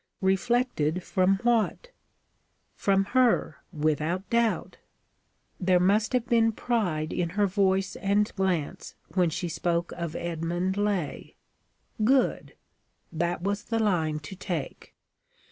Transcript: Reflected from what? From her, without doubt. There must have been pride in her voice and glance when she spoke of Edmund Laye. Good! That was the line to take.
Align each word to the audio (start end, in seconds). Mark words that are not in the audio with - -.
Reflected 0.23 1.03
from 1.03 1.37
what? 1.43 1.91
From 2.73 3.05
her, 3.13 3.57
without 3.71 4.27
doubt. 4.31 4.79
There 5.59 5.79
must 5.79 6.13
have 6.13 6.25
been 6.25 6.53
pride 6.53 7.13
in 7.13 7.29
her 7.37 7.45
voice 7.45 7.95
and 7.95 8.33
glance 8.35 8.95
when 9.13 9.29
she 9.29 9.47
spoke 9.47 9.91
of 9.91 10.15
Edmund 10.15 10.75
Laye. 10.75 11.35
Good! 12.03 12.55
That 13.11 13.43
was 13.43 13.65
the 13.65 13.77
line 13.77 14.17
to 14.21 14.35
take. 14.35 14.95